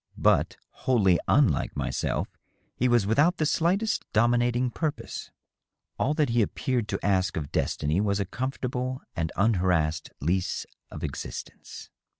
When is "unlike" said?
1.27-1.77